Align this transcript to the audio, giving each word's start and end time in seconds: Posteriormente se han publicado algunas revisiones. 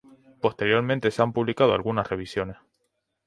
Posteriormente 0.41 1.11
se 1.11 1.21
han 1.21 1.31
publicado 1.31 1.75
algunas 1.75 2.09
revisiones. 2.09 2.57